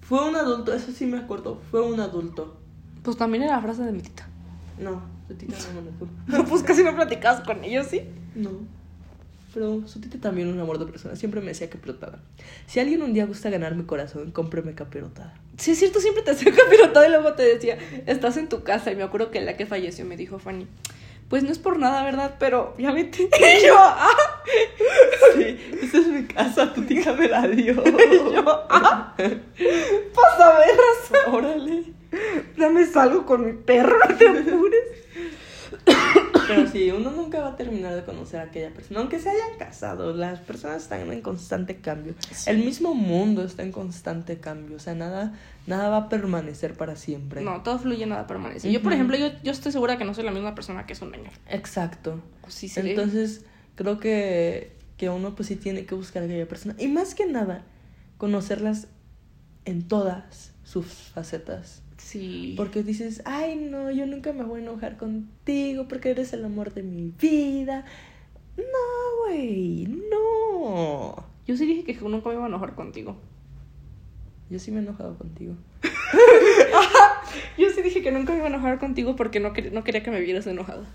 [0.00, 1.60] Fue un adulto, eso sí me acuerdo.
[1.70, 2.56] Fue un adulto.
[3.02, 4.26] Pues también era la frase de mi tita.
[4.78, 8.02] No, su tita no me pues casi no platicabas con ellos, ¿sí?
[8.34, 8.50] No.
[9.52, 11.14] Pero su tita también un amor de persona.
[11.14, 12.20] Siempre me decía capirotada.
[12.66, 15.34] Si alguien un día gusta ganar mi corazón, cómpreme capirotada.
[15.58, 18.92] Sí, es cierto, siempre te hacía capirotado y luego te decía, estás en tu casa.
[18.92, 20.66] Y me acuerdo que la que falleció me dijo Fanny,
[21.28, 22.36] pues no es por nada, ¿verdad?
[22.38, 23.28] Pero ya vete.
[23.38, 24.08] Y yo, ah.
[25.34, 27.72] Sí, esa es mi casa, tu tía me la dio.
[27.72, 29.14] Y yo, ah.
[29.16, 31.26] Pasa veras.
[31.32, 31.84] Órale.
[32.56, 36.25] Dame salgo con mi perro, no te apures.
[36.46, 39.00] Pero sí, uno nunca va a terminar de conocer a aquella persona.
[39.00, 42.14] Aunque se hayan casado, las personas están en constante cambio.
[42.46, 44.76] El mismo mundo está en constante cambio.
[44.76, 45.34] O sea, nada,
[45.66, 47.42] nada va a permanecer para siempre.
[47.42, 48.70] No, todo fluye, nada permanece.
[48.70, 51.04] Yo, por ejemplo, yo, yo estoy segura que no soy la misma persona que hace
[51.04, 51.30] un año.
[51.48, 52.20] Exacto.
[52.48, 52.80] Sí, sí.
[52.80, 56.74] Entonces, creo que, que uno pues sí tiene que buscar a aquella persona.
[56.78, 57.62] Y más que nada,
[58.18, 58.88] conocerlas
[59.64, 61.82] en todas sus facetas.
[62.06, 62.54] Sí.
[62.56, 66.72] Porque dices, ay no, yo nunca me voy a enojar contigo porque eres el amor
[66.74, 67.84] de mi vida.
[68.56, 71.24] No, güey, no.
[71.46, 73.16] Yo sí dije que nunca me iba a enojar contigo.
[74.50, 75.54] Yo sí me he enojado contigo.
[77.58, 80.02] Yo sí dije que nunca me iba a enojar contigo porque no, quer- no quería
[80.02, 80.86] que me vieras enojada.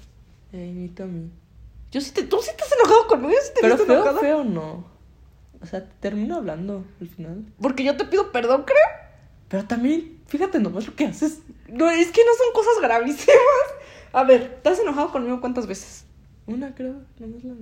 [0.53, 1.29] Ay, ni a mí.
[1.91, 4.19] Yo sí te, tú sí te has enojado conmigo, sí te Pero feo, enojada.
[4.19, 4.85] feo no.
[5.61, 7.45] O sea, termino hablando al final.
[7.61, 8.77] Porque yo te pido perdón, creo.
[9.49, 11.39] Pero también, fíjate nomás lo que haces.
[11.67, 13.67] No, es que no son cosas gravísimas.
[14.13, 16.05] A ver, ¿te has enojado conmigo cuántas veces?
[16.47, 17.53] Una creo, nomás la,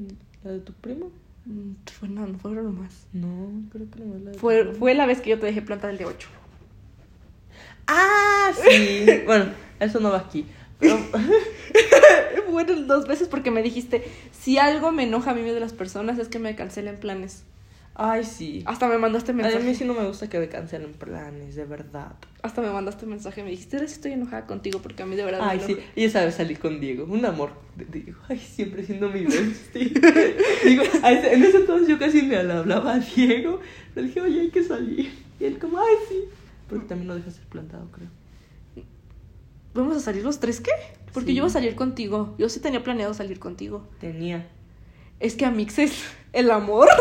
[0.44, 1.12] la de tu primo.
[1.46, 2.94] Mm, Fue, no, no fueron más.
[3.14, 4.76] No, creo que nomás la de tu Fue, primo.
[4.78, 6.28] fue la vez que yo te dejé planta del de 8.
[7.88, 9.06] Ah, sí.
[9.26, 9.46] bueno,
[9.80, 10.46] eso no va aquí.
[10.80, 10.98] Pero,
[12.50, 16.18] Bueno, dos veces porque me dijiste, si algo me enoja a mí de las personas
[16.20, 17.44] es que me cancelen planes.
[18.02, 18.64] Ay, sí.
[18.66, 19.76] Hasta me mandaste A mí mensaje.
[19.76, 22.14] sí no me gusta que me cancelen planes, de verdad.
[22.42, 23.44] Hasta me mandaste mensaje.
[23.44, 25.72] Me dijiste, ahora sí estoy enojada contigo porque a mí de verdad Ay, me sí.
[25.74, 25.88] enoja".
[25.96, 27.06] Ella sabe salir con Diego.
[27.06, 28.20] Un amor de Diego.
[28.30, 29.94] Ay, siempre siendo mi bestie.
[30.64, 33.60] Digo, a en ese entonces yo casi me hablaba a Diego.
[33.96, 35.12] Le dije, oye, hay que salir.
[35.40, 36.24] Y él como, ay, sí.
[36.70, 38.08] Porque también lo deja ser plantado, creo.
[39.74, 40.72] ¿Vamos a salir los tres qué?
[41.14, 41.36] Porque Sí.
[41.36, 42.36] yo iba a salir contigo.
[42.38, 43.88] Yo sí tenía planeado salir contigo.
[44.00, 44.48] Tenía.
[45.20, 46.88] Es que Amix es el amor.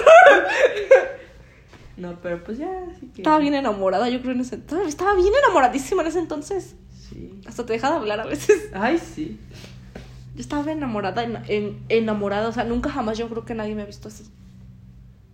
[1.99, 3.23] No, pero pues ya, sí que...
[3.23, 6.77] Estaba bien enamorada, yo creo en ese estaba- Estaba bien enamoradísima en ese entonces.
[7.09, 7.41] Sí.
[7.47, 8.69] Hasta te dejaba de hablar a veces.
[8.73, 9.39] Ay, sí.
[10.35, 12.49] Yo estaba enamorada, en- en- enamorada.
[12.49, 14.25] O sea, nunca jamás yo creo que nadie me ha visto así.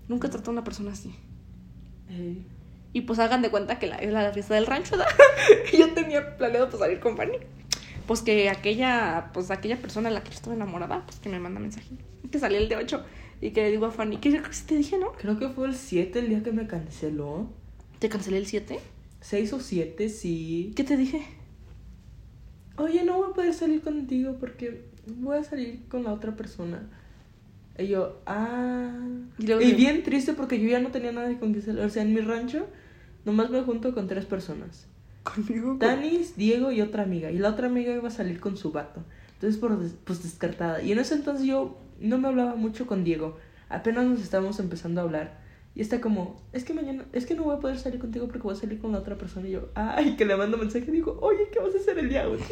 [0.08, 1.14] Nunca he tratado a una persona así.
[2.08, 2.38] Eh,
[2.92, 5.12] Y pues hagan de cuenta que la, es la fiesta del rancho, ¿verdad?
[5.72, 7.38] Y yo tenía planeado pues salir con Fanny.
[8.06, 11.40] Pues que aquella, pues aquella persona a la que yo estaba enamorada, pues que me
[11.40, 11.88] manda mensaje.
[12.30, 13.04] Que salí el de 8
[13.44, 14.18] y que le digo a Fanny,
[14.52, 15.12] si te dije, ¿no?
[15.12, 17.46] creo que fue el 7 el día que me canceló.
[17.98, 18.80] ¿Te cancelé el 7?
[19.20, 20.72] 6 o 7, sí.
[20.74, 21.26] ¿Qué te dije?
[22.78, 24.86] Oye, no voy a poder salir contigo porque
[25.18, 26.88] voy a salir con la otra persona.
[27.78, 28.96] Y yo, ah.
[29.38, 31.82] Y bien triste porque yo ya no tenía nadie con que salir.
[31.82, 32.66] O sea, en mi rancho
[33.26, 34.86] nomás me junto con tres personas.
[35.22, 35.68] Conmigo.
[35.68, 37.30] con- Danis, Diego y otra amiga.
[37.30, 39.02] Y la otra amiga iba a salir con su vato.
[39.34, 40.80] Entonces, por pues descartada.
[40.82, 43.36] Y en ese entonces yo no me hablaba mucho con Diego.
[43.68, 45.42] Apenas nos estábamos empezando a hablar.
[45.74, 48.42] Y está como, es que mañana, es que no voy a poder salir contigo porque
[48.42, 49.48] voy a salir con la otra persona.
[49.48, 52.08] Y yo, ay, que le mando mensaje y digo, oye, ¿qué vas a hacer el
[52.08, 52.44] día 8?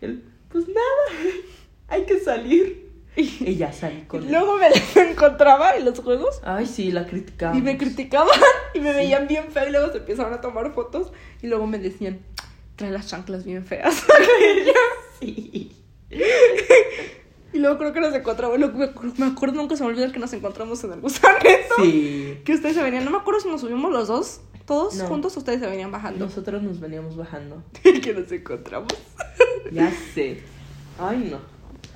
[0.00, 1.30] Y él, pues nada,
[1.88, 2.88] hay que salir.
[3.16, 4.30] Y ya salí con él.
[4.30, 7.56] luego me las encontraba en los juegos Ay, sí, la criticaba.
[7.56, 8.28] y me criticaban
[8.74, 11.80] y me veían bien fea y luego se empezaron a tomar fotos y luego me
[11.80, 12.20] decían,
[12.76, 14.04] trae las chanclas bien feas.
[15.18, 15.72] Sí.
[17.52, 20.10] Y luego creo que nos encontramos, lo- me acuerdo, me acuerdo, nunca se me olvida
[20.12, 21.74] que nos encontramos en el gusaneto.
[21.82, 22.38] Sí.
[22.44, 25.06] Que ustedes se venían, no me acuerdo si nos subimos los dos, todos No.
[25.06, 26.24] juntos, ustedes se venían bajando.
[26.26, 27.62] Nosotros nos veníamos bajando.
[28.02, 28.92] que nos encontramos.
[29.72, 30.42] Ya sé.
[30.98, 31.38] Ay, no.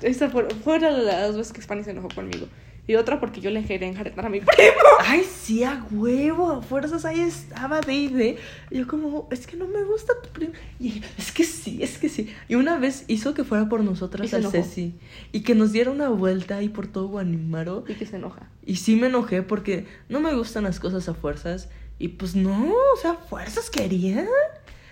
[0.01, 2.47] Esa fue, fue una de las veces que Fanny se enojó conmigo.
[2.87, 4.71] Y otra porque yo le quería enjaretar a mi primo.
[4.99, 8.37] Ay, sí, a huevo, a fuerzas ahí estaba David.
[8.69, 10.53] Y yo como, es que no me gusta tu primo.
[10.79, 12.33] Y ella, es que sí, es que sí.
[12.47, 14.45] Y una vez hizo que fuera por nosotras al.
[14.51, 14.93] Ceci.
[15.31, 17.83] Y que nos diera una vuelta ahí por todo Guanimaro.
[17.87, 18.49] Y que se enoja.
[18.65, 21.69] Y sí me enojé porque no me gustan las cosas a fuerzas.
[21.97, 24.27] Y pues no, o sea, fuerzas quería.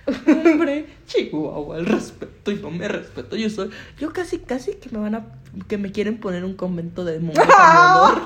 [0.27, 3.35] Hombre, Chihuahua, el respeto y no me respeto.
[3.35, 5.25] Yo soy, yo casi, casi que me van a,
[5.67, 8.23] que me quieren poner un convento de monjas a mi honor.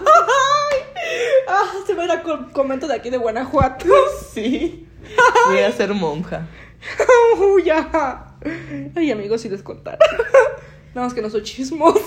[1.85, 3.85] Se va a ir a con- convento de aquí de Guanajuato.
[4.33, 4.87] Sí.
[5.47, 6.47] Voy a ser monja.
[7.39, 8.35] Uy, ya.
[8.95, 9.97] Ay, amigos, si les contara.
[10.93, 11.99] Nada más que no soy chismosa.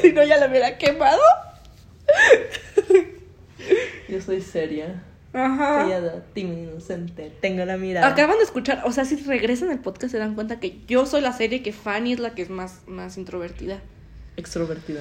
[0.00, 1.20] si no, ya la hubiera quemado.
[4.08, 5.02] Yo soy seria.
[5.34, 5.82] Ajá.
[5.82, 7.32] Callada, tímida, inocente.
[7.40, 8.06] Tengo la mirada.
[8.06, 11.20] Acaban de escuchar, o sea, si regresan al podcast se dan cuenta que yo soy
[11.20, 13.82] la serie que Fanny es la que es más, más introvertida.
[14.36, 15.00] Extrovertida.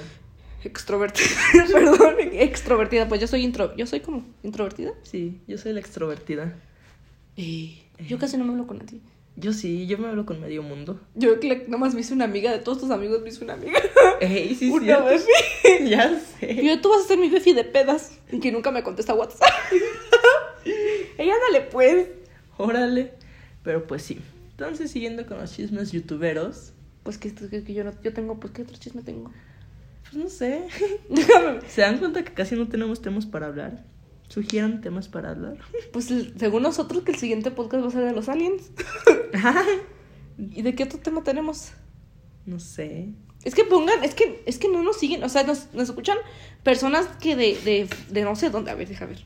[0.64, 1.28] Extrovertida,
[1.72, 3.08] perdón, extrovertida.
[3.08, 4.92] Pues yo soy intro, yo soy como introvertida.
[5.04, 6.56] Sí, yo soy la extrovertida.
[7.36, 9.02] Yo casi no me hablo con nadie.
[9.36, 11.00] Yo sí, yo me hablo con medio mundo.
[11.16, 13.80] Yo que nomás me hice una amiga de todos tus amigos, me hice una amiga.
[14.22, 15.04] Ey, sí, una sí.
[15.04, 15.86] befi.
[15.90, 16.54] Ya sé.
[16.54, 18.12] Y yo, tú vas a ser mi befi de pedas.
[18.32, 19.50] Y que nunca me contesta WhatsApp.
[21.18, 22.08] Ella ándale pues.
[22.58, 23.14] Órale.
[23.64, 24.20] Pero pues sí.
[24.52, 26.74] Entonces, siguiendo con los chismes youtuberos.
[27.04, 29.32] Pues que, que, que yo no, yo tengo, pues qué otro chisme tengo.
[30.04, 30.68] Pues no sé.
[31.10, 31.62] Déjame.
[31.68, 33.84] ¿Se dan cuenta que casi no tenemos temas para hablar?
[34.28, 35.58] ¿Sugieran temas para hablar?
[35.92, 38.72] Pues según nosotros que el siguiente podcast va a ser de los aliens.
[40.38, 41.74] ¿Y de qué otro tema tenemos?
[42.46, 43.10] no sé.
[43.44, 46.18] Es que pongan, es que, es que no nos siguen, o sea, nos, nos escuchan
[46.64, 49.26] personas que de, de, de no sé dónde, a ver, deja ver.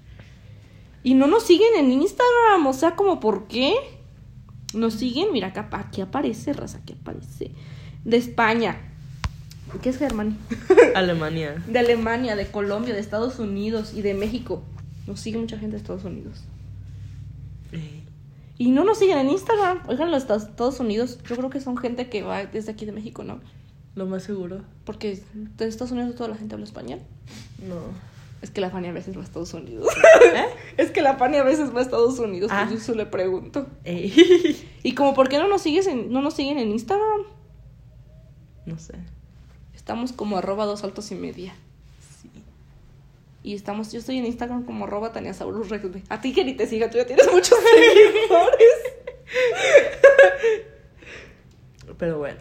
[1.04, 3.76] Y no nos siguen en Instagram, o sea, como por qué.
[4.74, 7.52] Nos siguen, mira, acá, aquí aparece, raza, aquí aparece.
[8.04, 8.78] De España.
[9.82, 10.36] ¿Qué es Germania?
[10.96, 11.64] Alemania.
[11.68, 14.64] De Alemania, de Colombia, de Estados Unidos y de México.
[15.06, 16.44] Nos sigue mucha gente de Estados Unidos.
[18.58, 19.82] Y no nos siguen en Instagram.
[19.88, 23.24] Oigan, los Estados Unidos, yo creo que son gente que va desde aquí de México,
[23.24, 23.40] ¿no?
[23.96, 24.62] Lo más seguro.
[24.84, 27.00] Porque de Estados Unidos toda la gente habla español.
[27.68, 27.76] No.
[28.42, 29.88] Es que la Fanny a veces va a Estados Unidos.
[30.36, 30.46] ¿Eh?
[30.78, 32.66] es que la Fanny a veces va a Estados Unidos, Ah.
[32.68, 33.68] pues yo solo le pregunto.
[33.84, 34.64] Ey.
[34.84, 37.24] Y como, ¿por qué no nos sigues en, no nos siguen en Instagram?
[38.66, 38.94] No sé.
[39.76, 41.56] Estamos como arroba dos altos y media.
[42.22, 42.30] Sí.
[43.44, 45.86] Y estamos, yo estoy en Instagram como arroba Tania Saurus Rex.
[46.10, 48.74] A ti que ni te siga, tú ya tienes muchos seguidores.
[51.98, 52.40] Pero bueno.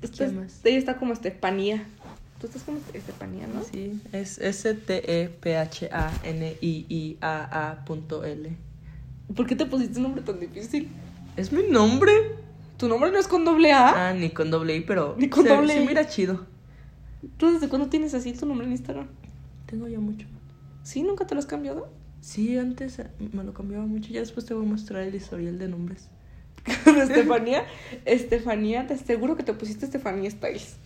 [0.00, 0.60] Esta es- más?
[0.64, 1.86] ella está como Estefanía.
[2.42, 3.62] Tú estás como Estefanía, ¿no?
[3.62, 4.36] Sí, es
[7.22, 8.56] S-T-E-P-H-A-N-I-I-A-A.L.
[9.36, 10.88] ¿Por qué te pusiste un nombre tan difícil?
[11.36, 12.12] ¿Es mi nombre?
[12.76, 14.08] ¿Tu nombre no es con doble A?
[14.08, 15.14] Ah, ni con doble I, pero.
[15.18, 15.86] Ni con se- doble se I.
[15.86, 16.46] mira chido.
[17.36, 19.06] ¿Tú desde cuándo tienes así tu nombre en Instagram?
[19.66, 20.26] Tengo ya mucho.
[20.82, 21.02] ¿Sí?
[21.02, 21.88] ¿Nunca te lo has cambiado?
[22.20, 24.10] Sí, antes eh, me lo cambiaba mucho.
[24.12, 26.08] Ya después te voy a mostrar el historial de nombres.
[26.86, 27.64] Estefanía.
[28.04, 30.76] Estefanía, te aseguro que te pusiste Estefanía Styles.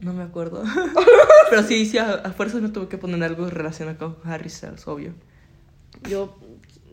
[0.00, 0.62] No me acuerdo.
[1.50, 4.86] pero sí, sí, a, a fuerza me tuve que poner algo relacionado con Harry Styles,
[4.86, 5.14] obvio.
[6.08, 6.36] Yo,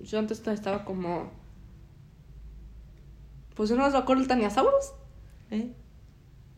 [0.03, 1.31] yo antes estaba como.
[3.55, 4.93] Pues yo no me acuerdo el Tania Sauros.
[5.51, 5.71] ¿Eh?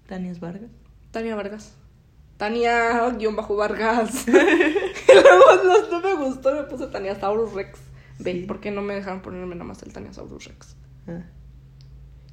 [0.08, 0.72] Tanias Vargas.
[1.12, 1.74] Tania Vargas.
[2.38, 4.28] Tania guion bajo Vargas.
[4.28, 7.80] y luego no, no me gustó, me puse Tania Saurus Rex.
[8.20, 8.46] Ve.
[8.48, 10.76] ¿por qué no me dejaron ponerme nada más el Tania Saurus Rex?
[11.08, 11.24] Ah.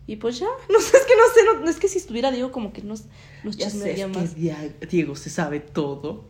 [0.06, 2.52] Y pues ya, no sé, es que no sé, no, es que si estuviera Diego
[2.52, 3.04] como que nos,
[3.42, 4.30] nos Ya sé, chismearía es más.
[4.34, 4.40] que
[4.86, 6.24] Diego se sabe todo.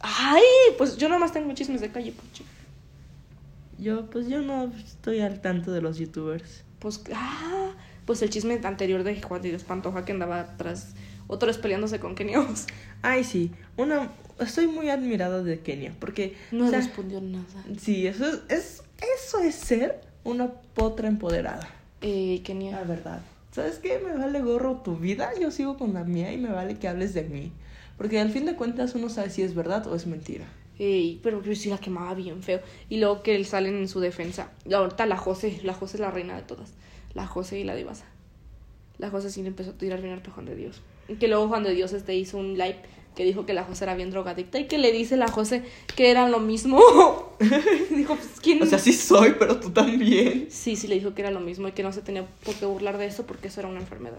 [0.00, 0.42] Ay,
[0.78, 2.44] pues yo nada más tengo chismes de calle, Puchi.
[3.78, 6.64] Yo, pues yo no estoy al tanto de los youtubers.
[6.78, 7.72] Pues, ah,
[8.06, 10.94] pues el chisme anterior de Juan de Pantoja que andaba atrás,
[11.48, 12.66] vez peleándose con Kenia Oz.
[13.02, 13.50] Ay, sí.
[13.76, 16.36] Una, estoy muy admirada de Kenia, porque...
[16.50, 17.44] No o sea, respondió nada.
[17.80, 18.82] Sí, eso es, es-
[19.16, 21.68] eso es ser una potra empoderada.
[22.02, 22.72] Eh, Kenia.
[22.72, 23.20] La verdad.
[23.52, 23.98] ¿Sabes qué?
[23.98, 27.14] Me vale gorro tu vida, yo sigo con la mía y me vale que hables
[27.14, 27.52] de mí.
[27.98, 30.46] Porque al fin de cuentas uno sabe si es verdad o es mentira.
[30.78, 32.60] Ey, pero yo sí la quemaba bien feo.
[32.88, 34.50] Y luego que salen en su defensa.
[34.68, 36.72] Y ahorita la José, la José es la reina de todas.
[37.14, 38.06] La José y la divasa.
[38.98, 40.80] La José sí le empezó a tirar bien harto a Juan de Dios.
[41.20, 42.78] Que luego Juan de Dios este hizo un live
[43.14, 45.62] que dijo que la José era bien drogadicta y que le dice la José
[45.96, 46.80] que era lo mismo.
[47.90, 48.62] dijo, pues ¿quién?
[48.62, 50.46] O sea, sí soy, pero tú también.
[50.50, 52.66] Sí, sí le dijo que era lo mismo y que no se tenía por qué
[52.66, 54.18] burlar de eso porque eso era una enfermedad.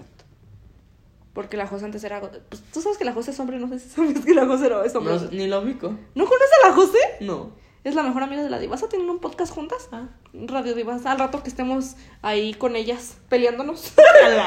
[1.33, 2.21] Porque la José antes era...
[2.21, 4.67] Pues tú sabes que la José es hombre, no sé si sabes que la José
[4.67, 5.15] era- es hombre.
[5.15, 5.87] No, ni lo ubico.
[6.13, 6.99] ¿No conoces a la José?
[7.21, 7.51] No.
[7.83, 9.89] Es la mejor amiga de la Divasa, tienen un podcast juntas.
[9.91, 10.09] Ah.
[10.33, 13.91] Radio Divasa, al rato que estemos ahí con ellas peleándonos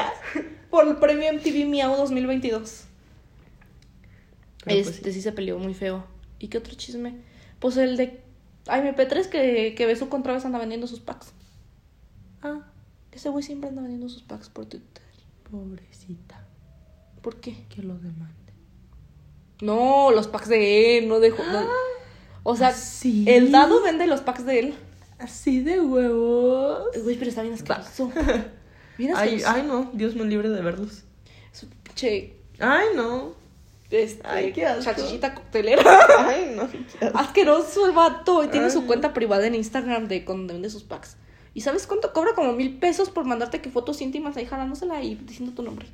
[0.71, 2.85] por el premio MTV Miau 2022.
[4.67, 5.21] Pero pues este sí.
[5.21, 6.05] se peleó muy feo.
[6.39, 7.15] ¿Y qué otro chisme?
[7.59, 8.21] Pues el de
[8.67, 11.31] Ay, MP3 que, que Besu contra vez anda vendiendo sus packs.
[12.41, 12.59] Ah,
[13.11, 15.03] Ese güey siempre anda vendiendo sus packs por Twitter.
[15.49, 16.45] pobrecita.
[17.21, 17.65] ¿Por qué?
[17.69, 18.35] Que lo demande.
[19.61, 21.43] No, los packs de él, no dejo.
[21.43, 21.65] no.
[22.43, 23.25] O sea, ¿Sí?
[23.27, 24.73] el dado vende los packs de él.
[25.19, 26.83] Así de huevos.
[27.03, 28.11] Güey, pero está bien asqueroso.
[28.97, 29.47] Bien Ay, asqueroso.
[29.49, 29.89] ay, no.
[29.93, 31.03] Dios me libre de verlos.
[31.83, 33.33] Pinche Ay, no.
[33.89, 34.91] Este, Ay, qué asco.
[35.35, 35.81] coctelera.
[36.19, 36.69] Ay, no.
[36.69, 37.17] qué asco.
[37.17, 38.43] Asqueroso el vato.
[38.43, 38.87] Y tiene Ay, su no.
[38.87, 41.17] cuenta privada en Instagram de cuando vende sus packs.
[41.53, 42.33] ¿Y sabes cuánto cobra?
[42.35, 45.87] Como mil pesos por mandarte que fotos íntimas ahí jalándosela y diciendo tu nombre.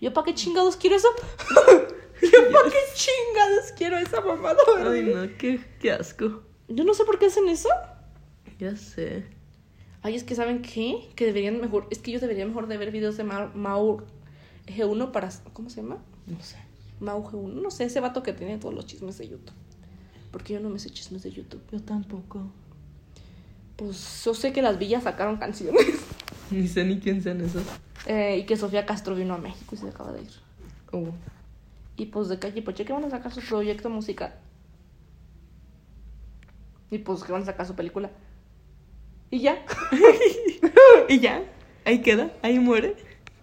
[0.00, 1.08] ¿Yo para qué chingados quiero eso?
[2.22, 4.58] ¿Yo para qué chingados quiero esa mamada?
[4.86, 6.42] Ay, no, qué, qué asco.
[6.68, 7.68] Yo no sé por qué hacen eso.
[8.58, 9.24] Ya sé.
[10.02, 11.08] Ay, es que ¿saben qué?
[11.14, 11.86] Que deberían mejor...
[11.90, 14.02] Es que yo debería mejor de ver videos de Mau, Mau
[14.66, 15.30] G1 para...
[15.52, 15.98] ¿Cómo se llama?
[16.26, 16.56] No sé.
[17.00, 17.62] Mau G1.
[17.62, 19.54] No sé, ese vato que tiene todos los chismes de YouTube.
[20.30, 21.62] Porque yo no me sé chismes de YouTube.
[21.70, 22.50] Yo tampoco.
[23.76, 25.84] Pues yo sé que las villas sacaron canciones.
[26.50, 27.62] Ni sé ni quién sean esos.
[28.06, 30.30] Eh, y que Sofía Castro vino a México y se acaba de ir.
[30.92, 31.08] Oh.
[31.96, 34.34] Y pues de Calle Poche que van a sacar su proyecto musical.
[36.90, 38.10] Y pues que van a sacar su película.
[39.30, 39.64] Y ya.
[41.08, 41.42] y ya.
[41.84, 42.32] Ahí queda.
[42.42, 42.96] Ahí muere.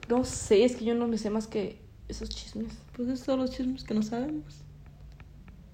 [0.07, 2.73] No sé, es que yo no me sé más que esos chismes.
[3.03, 4.61] Pues es todos los chismes que no sabemos.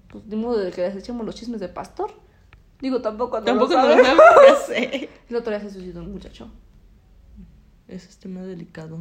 [0.08, 2.10] Pues de modo de que desechemos los chismes de pastor.
[2.80, 4.24] Digo, tampoco no Tampoco lo no sabemos.
[4.48, 5.10] Ya sé.
[5.28, 6.50] El otro día se suicidó un muchacho.
[7.86, 9.00] Ese es tema delicado.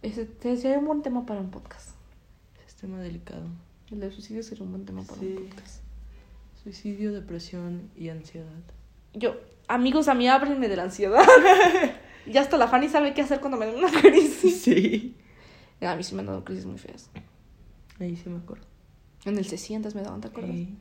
[0.00, 1.90] Ese ese sería un buen tema para un podcast.
[2.56, 3.42] Ese es tema delicado.
[3.90, 5.34] El del suicidio sería un buen tema para Sí.
[5.38, 5.82] un podcast.
[6.62, 8.46] Suicidio, depresión y ansiedad.
[9.12, 9.36] Yo,
[9.68, 11.20] amigos, a mí ábrenme de la ansiedad.
[12.26, 14.62] ya hasta la Fanny sabe qué hacer cuando me da una crisis.
[14.62, 15.16] Sí.
[15.82, 17.10] A mí sí me han dado crisis muy feas.
[18.00, 18.64] Ahí sí me acuerdo.
[19.24, 20.54] En el CECI antes me daban, ¿te acuerdas?
[20.54, 20.76] Ey,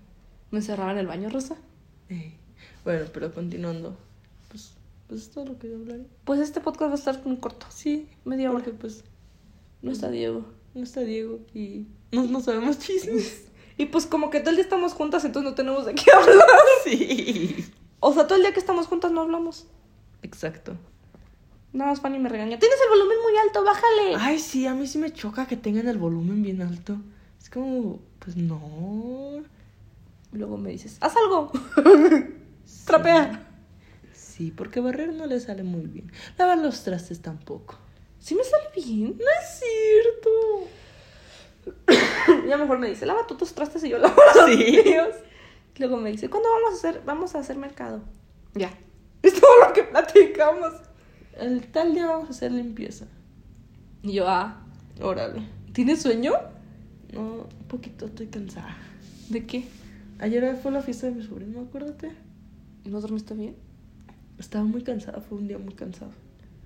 [0.51, 1.55] Me encerraba en el baño, Rosa.
[2.09, 2.35] ey.
[2.83, 3.97] Bueno, pero continuando.
[4.49, 4.73] Pues,
[5.07, 6.05] pues es todo lo que yo hablaré.
[6.23, 7.65] Pues este podcast va a estar muy corto.
[7.69, 8.59] Sí, Media hora.
[8.63, 9.03] porque pues
[9.81, 10.45] No está Diego.
[10.73, 13.43] no está Diego y no, no sabemos chismes.
[13.79, 16.47] Y pues como que todo el día estamos juntas, entonces no tenemos de qué hablar.
[16.83, 17.63] Sí.
[17.99, 19.67] O sea, todo el día que estamos juntas no hablamos.
[20.23, 20.75] Exacto.
[21.77, 22.57] Nada más Fanny me regaña.
[22.57, 24.15] Tienes el volumen muy alto, bájale.
[24.17, 26.97] Ay, sí, a mí sí me choca que tengan el volumen bien alto.
[27.39, 29.43] Es como, pues no.
[30.31, 31.51] Luego me dices, haz algo.
[32.85, 33.47] Trapea.
[34.11, 36.11] Sí, porque barrer no le sale muy bien.
[36.39, 37.77] Lavar los trastes tampoco.
[38.17, 39.15] Sí me sale bien.
[39.15, 39.61] No es
[41.85, 42.47] cierto.
[42.49, 44.81] ya mejor me dice, lava tú tus trastes y yo lavo los Sí.
[44.83, 45.13] míos.
[45.77, 48.01] Luego me dice, ¿cuándo vamos a hacer, vamos a hacer mercado?
[48.55, 48.71] Ya.
[49.21, 50.73] Es todo lo que platicamos.
[51.39, 53.05] El tal día vamos a hacer limpieza.
[54.01, 54.63] Y yo, ah,
[55.01, 55.41] Órale.
[55.73, 56.33] ¿tienes sueño?
[57.13, 58.75] No, un poquito estoy cansada.
[59.29, 59.65] ¿De qué?
[60.19, 62.11] Ayer fue la fiesta de mi sobrino, acuérdate.
[62.85, 63.55] ¿No dormiste bien?
[64.39, 66.11] Estaba muy cansada, fue un día muy cansado.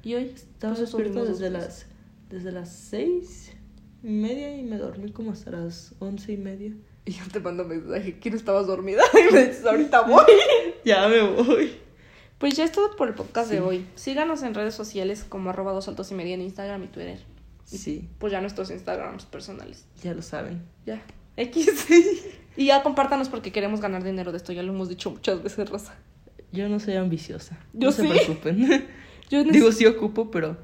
[0.04, 0.32] ¿Y hoy?
[0.34, 1.86] Estaba despierta dormimos desde las,
[2.30, 3.52] desde las seis
[4.04, 6.74] y media y me dormí como hasta las once y media.
[7.06, 9.04] Y yo te mando mensaje, ¿quién estabas dormida?
[9.30, 10.24] Y me dices, ahorita voy.
[10.86, 11.72] Ya me voy.
[12.42, 13.86] Pues ya es todo por el podcast de hoy.
[13.96, 17.20] Síganos en redes sociales como arroba dos altos y media en Instagram y Twitter.
[17.64, 19.86] Sí, Pues ya nuestros Instagrams personales.
[20.04, 20.64] ya lo saben.
[20.86, 21.02] Ya.
[21.38, 21.86] X.
[22.58, 24.52] y ya compártanos porque queremos ganar dinero de esto.
[24.52, 25.96] Ya lo hemos dicho muchas veces, Rosa.
[26.52, 27.58] Yo no soy ambiciosa.
[27.74, 28.10] Yo no se sí.
[28.10, 28.88] preocupen.
[29.30, 30.58] Yo no, Digo, sí ocupo, pero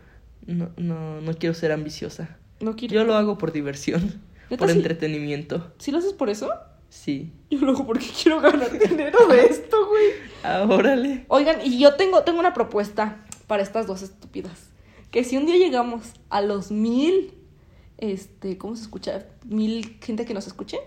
[0.45, 2.37] no, no, no quiero ser ambiciosa.
[2.59, 2.95] no quiero.
[2.95, 5.71] Yo lo hago por diversión, ¿Neta por entretenimiento.
[5.77, 6.51] ¿Sí lo haces por eso?
[6.89, 7.31] Sí.
[7.49, 10.27] Yo lo hago porque quiero ganar dinero de esto, güey.
[10.43, 11.25] Ah, órale.
[11.27, 14.69] Oigan, y yo tengo, tengo una propuesta para estas dos estúpidas.
[15.11, 17.33] Que si un día llegamos a los mil,
[17.97, 19.25] este, ¿cómo se escucha?
[19.45, 20.77] Mil gente que nos escuche.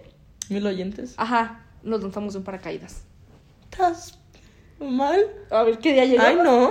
[0.48, 1.14] Mil oyentes.
[1.18, 3.02] Ajá, nos lanzamos de un paracaídas.
[3.70, 4.18] ¿Estás
[4.78, 5.20] mal?
[5.50, 6.30] A ver qué día llegamos.
[6.30, 6.70] Ay, no.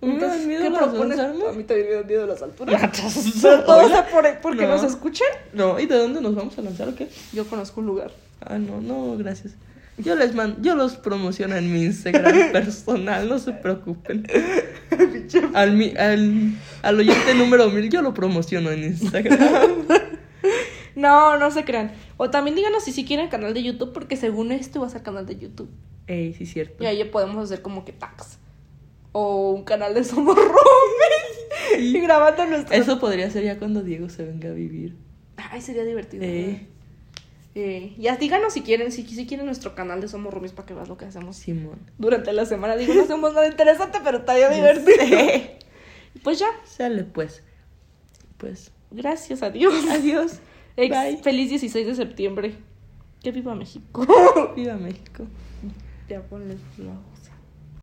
[0.00, 1.18] ¿Me Entonces, miedo ¿Qué propones?
[1.18, 2.82] A mí también me da miedo las alturas.
[2.82, 3.32] Matas.
[3.40, 3.88] Pero todo Hola.
[3.88, 4.68] sea por, porque No.
[4.74, 5.26] nos escuchen.
[5.52, 7.08] No, ¿y de dónde nos vamos a lanzar o qué?
[7.32, 8.10] Yo conozco un lugar.
[8.46, 9.54] Ah, no, no, gracias.
[9.96, 14.26] Yo les mando, yo los promociono en mi Instagram personal, no se preocupen.
[15.54, 16.52] Al, mi- al,
[16.82, 19.38] al oyente número mil yo lo promociono en Instagram.
[20.96, 21.90] No, no se crean.
[22.18, 25.02] O también díganos si sí quieren canal de YouTube, porque según esto va a ser
[25.02, 25.68] canal de YouTube.
[26.06, 26.84] Ey, sí, cierto.
[26.84, 28.38] Y ahí ya podemos hacer como que tags.
[29.10, 31.80] O un canal de Somos Roomies.
[31.80, 32.76] Y grabando nuestro.
[32.76, 34.94] Eso podría ser ya cuando Diego se venga a vivir.
[35.36, 36.22] Ay, sería divertido.
[36.24, 36.68] Eh.
[37.56, 40.74] Eh, ya díganos si quieren, si, si quieren nuestro canal de Somos Roomies para que
[40.74, 41.78] veas lo que hacemos Simón.
[41.98, 42.74] durante la semana.
[42.76, 44.98] Digo, no hacemos nada interesante, pero estaría divertido.
[46.22, 47.42] Pues ya, Sale pues.
[48.38, 48.72] Pues.
[48.90, 49.74] gracias a Dios.
[49.88, 50.40] Adiós.
[50.76, 51.18] Ex- Bye.
[51.22, 52.54] Feliz 16 de septiembre.
[53.22, 54.04] Que viva México.
[54.56, 55.24] Viva México.
[56.08, 56.56] ya ponle.